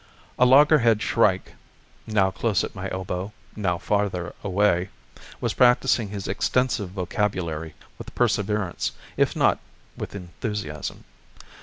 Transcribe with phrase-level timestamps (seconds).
[0.39, 1.53] A loggerhead shrike
[2.07, 4.89] now close at my elbow, now farther away
[5.39, 9.59] was practicing his extensive vocabulary with perseverance, if not
[9.95, 11.03] with enthusiasm.